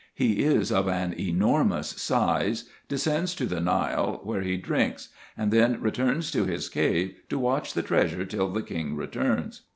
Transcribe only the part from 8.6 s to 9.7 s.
king returns.